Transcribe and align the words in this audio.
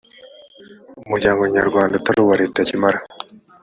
umuryango 1.05 1.41
nyarwanda 1.55 1.93
utari 1.99 2.19
uwa 2.21 2.35
leta 2.41 2.59
kimara 2.67 2.99